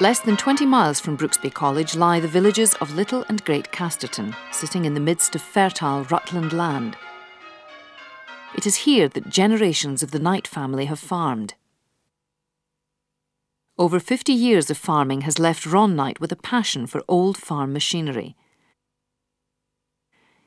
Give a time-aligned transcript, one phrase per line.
[0.00, 4.34] Less than 20 miles from Brooksby College lie the villages of Little and Great Casterton,
[4.50, 6.96] sitting in the midst of fertile Rutland land.
[8.56, 11.54] It is here that generations of the Knight family have farmed.
[13.78, 17.72] Over 50 years of farming has left Ron Knight with a passion for old farm
[17.72, 18.34] machinery.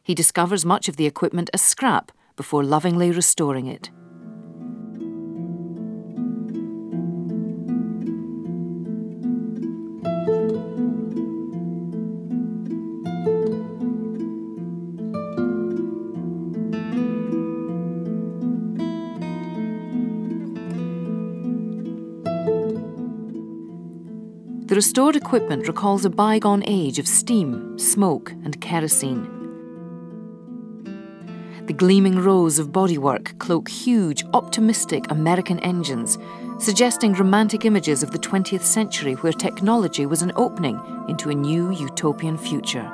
[0.04, 3.92] He discovers much of the equipment as scrap before lovingly restoring it.
[24.68, 29.24] The restored equipment recalls a bygone age of steam, smoke, and kerosene.
[31.68, 36.18] The gleaming rows of bodywork cloak huge, optimistic American engines,
[36.60, 40.78] suggesting romantic images of the 20th century where technology was an opening
[41.08, 42.92] into a new utopian future.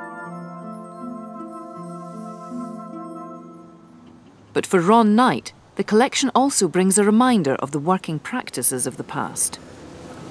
[4.52, 8.96] But for Ron Knight, the collection also brings a reminder of the working practices of
[8.96, 9.58] the past.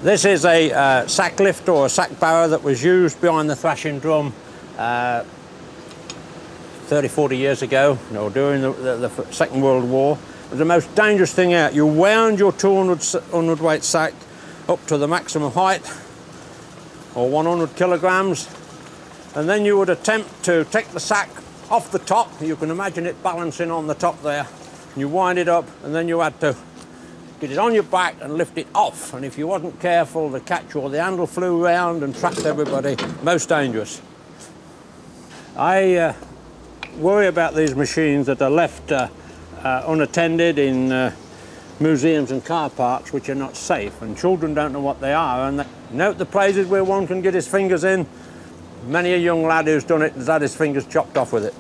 [0.04, 3.56] This is a uh, sack lift or a sack barrow that was used behind the
[3.56, 4.34] thrashing drum
[4.78, 5.23] uh,
[6.88, 10.18] 30, 40 years ago, you know, during the, the, the, Second World War.
[10.48, 11.74] It was the most dangerous thing out.
[11.74, 14.14] You wound your 200, 100 weight sack
[14.68, 15.90] up to the maximum height,
[17.16, 18.50] or 100 kilograms,
[19.36, 21.30] and then you would attempt to take the sack
[21.72, 22.30] off the top.
[22.42, 24.48] You can imagine it balancing on the top there.
[24.98, 26.58] You wind it up, and then you had to
[27.44, 29.14] get it on your back and lift it off.
[29.14, 32.96] And if you wasn't careful, the catch or the handle flew round and trapped everybody.
[33.22, 34.02] Most dangerous.
[35.58, 36.14] I uh,
[37.00, 39.10] worry about these machines that are left uh,
[39.62, 41.14] uh, unattended in uh,
[41.82, 45.50] museums and car parks which are not safe and children don't know what they are
[45.50, 48.08] and they note the places where one can get his fingers in.
[48.88, 51.54] Many a young lad who's done it has had his fingers chopped off with it.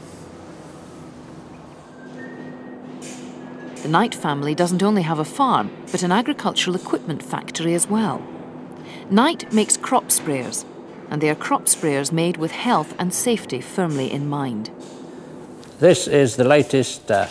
[3.83, 8.25] The Knight family doesn't only have a farm, but an agricultural equipment factory as well.
[9.09, 10.63] Knight makes crop sprayers,
[11.09, 14.71] and they are crop sprayers made with health and safety firmly in mind.
[15.79, 17.27] This is the latest uh,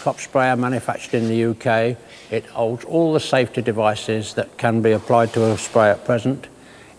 [0.00, 1.96] crop sprayer manufactured in the UK.
[2.32, 6.48] It holds all the safety devices that can be applied to a spray at present.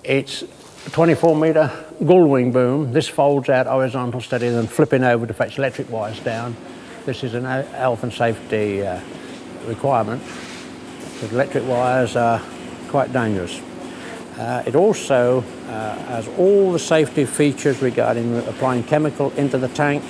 [0.06, 0.44] It's
[0.88, 2.94] a 24 metre gull-wing boom.
[2.94, 6.56] This folds out horizontal steady, then flipping over to fetch electric wires down.
[7.06, 9.00] This is an health and safety uh,
[9.66, 10.22] requirement.
[11.32, 12.42] Electric wires are
[12.88, 13.62] quite dangerous.
[14.38, 20.04] Uh, it also uh, has all the safety features regarding applying chemical into the tank.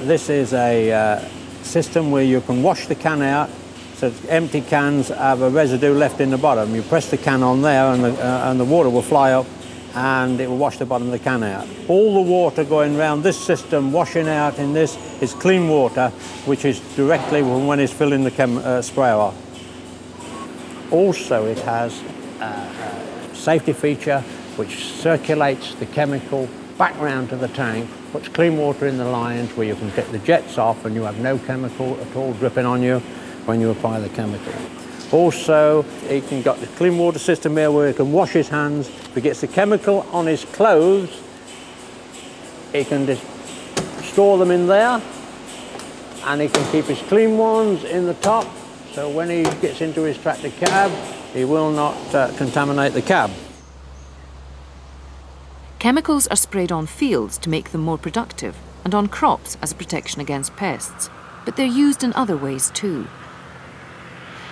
[0.00, 1.28] This is a uh,
[1.62, 3.50] system where you can wash the can out
[3.94, 6.74] so empty cans have a residue left in the bottom.
[6.74, 9.46] You press the can on there and the, uh, and the water will fly up
[9.94, 11.68] and it will wash the bottom of the can out.
[11.88, 16.08] All the water going around this system, washing out in this, is clean water,
[16.46, 19.32] which is directly when it's filling the chem, uh, sprayer.
[20.90, 22.02] Also, it has
[22.40, 24.20] a safety feature
[24.56, 29.56] which circulates the chemical back round to the tank, puts clean water in the lines
[29.56, 32.66] where you can get the jets off and you have no chemical at all dripping
[32.66, 32.98] on you
[33.46, 34.52] when you apply the chemical.
[35.14, 38.88] Also, he can got the clean water system here where he can wash his hands.
[38.88, 41.22] If he gets the chemical on his clothes,
[42.72, 43.24] he can just
[44.02, 45.00] store them in there
[46.24, 48.44] and he can keep his clean ones in the top
[48.92, 50.90] so when he gets into his tractor cab,
[51.32, 53.30] he will not uh, contaminate the cab.
[55.78, 59.76] Chemicals are sprayed on fields to make them more productive and on crops as a
[59.76, 61.08] protection against pests,
[61.44, 63.06] but they're used in other ways too.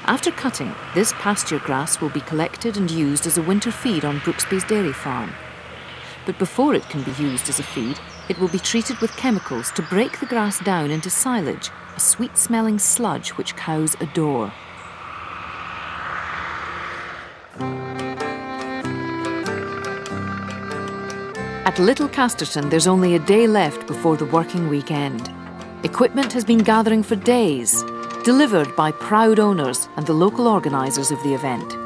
[0.07, 4.19] After cutting, this pasture grass will be collected and used as a winter feed on
[4.21, 5.33] Brooksby's dairy farm.
[6.27, 9.71] But before it can be used as a feed, it will be treated with chemicals
[9.73, 14.53] to break the grass down into silage, a sweet smelling sludge which cows adore.
[21.65, 25.33] At Little Casterton, there's only a day left before the working weekend.
[25.85, 27.85] Equipment has been gathering for days,
[28.23, 31.77] delivered by proud owners and the local organisers of the event.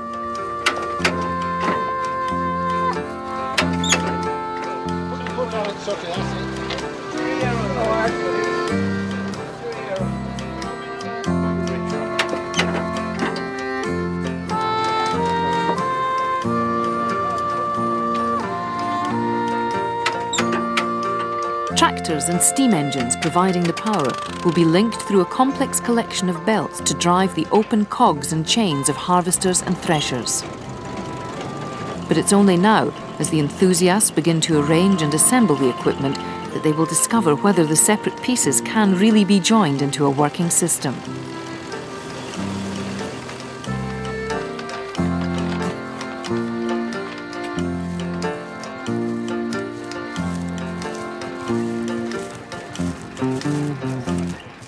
[22.06, 24.12] Tractors and steam engines providing the power
[24.44, 28.46] will be linked through a complex collection of belts to drive the open cogs and
[28.46, 30.42] chains of harvesters and threshers.
[32.06, 36.14] But it's only now, as the enthusiasts begin to arrange and assemble the equipment,
[36.54, 40.48] that they will discover whether the separate pieces can really be joined into a working
[40.48, 40.94] system.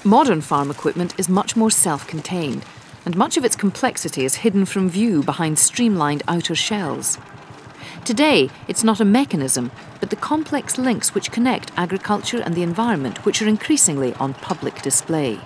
[0.08, 2.64] Modern farm equipment is much more self contained,
[3.04, 7.18] and much of its complexity is hidden from view behind streamlined outer shells.
[8.06, 9.70] Today, it's not a mechanism,
[10.00, 14.80] but the complex links which connect agriculture and the environment which are increasingly on public
[14.80, 15.38] display.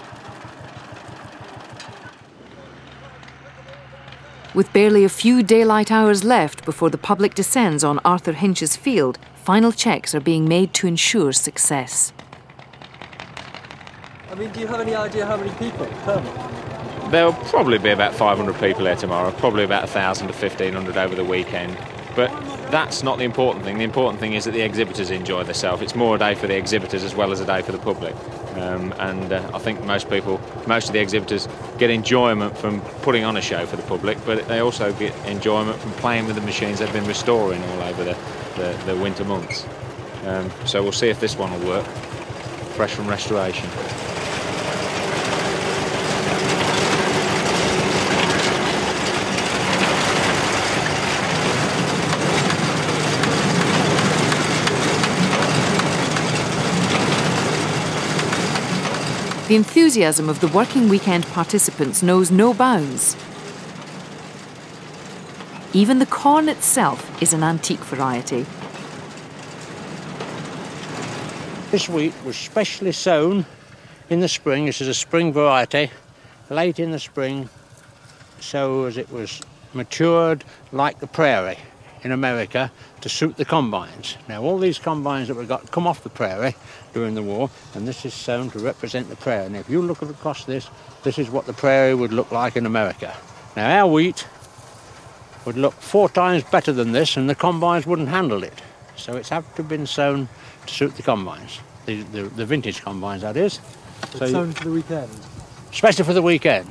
[4.54, 9.18] With barely a few daylight hours left before the public descends on Arthur Hinch's field,
[9.34, 12.12] final checks are being made to ensure success.
[14.32, 16.24] I mean, do you have any idea how many people come?
[17.10, 21.22] There'll probably be about 500 people here tomorrow, probably about 1,000 to 1,500 over the
[21.22, 21.76] weekend.
[22.16, 22.30] But
[22.70, 23.76] that's not the important thing.
[23.76, 25.82] The important thing is that the exhibitors enjoy themselves.
[25.82, 28.14] It's more a day for the exhibitors as well as a day for the public.
[28.54, 31.46] Um, and uh, I think most people, most of the exhibitors
[31.76, 35.78] get enjoyment from putting on a show for the public, but they also get enjoyment
[35.78, 38.16] from playing with the machines they've been restoring all over the,
[38.56, 39.66] the, the winter months.
[40.24, 41.86] Um, so we'll see if this one will work,
[42.76, 43.68] fresh from restoration.
[59.52, 63.14] The enthusiasm of the working weekend participants knows no bounds.
[65.74, 68.46] Even the corn itself is an antique variety.
[71.70, 73.44] This wheat was specially sown
[74.08, 74.64] in the spring.
[74.64, 75.90] This is a spring variety,
[76.48, 77.50] late in the spring,
[78.40, 79.42] so as it was
[79.74, 81.58] matured like the prairie
[82.02, 82.70] in America
[83.00, 84.16] to suit the combines.
[84.28, 86.54] Now, all these combines that we've got come off the prairie
[86.92, 89.46] during the war, and this is sown to represent the prairie.
[89.46, 90.68] And if you look across this,
[91.04, 93.16] this is what the prairie would look like in America.
[93.56, 94.26] Now, our wheat
[95.44, 98.62] would look four times better than this, and the combines wouldn't handle it.
[98.96, 100.28] So it's had to have been sown
[100.66, 103.60] to suit the combines, the, the, the vintage combines, that is.
[104.14, 105.10] So sown you, for the weekend?
[105.72, 106.70] Especially for the weekend.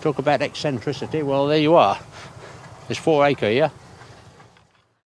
[0.00, 1.98] Talk about eccentricity, well, there you are.
[2.88, 3.70] There's four acre here.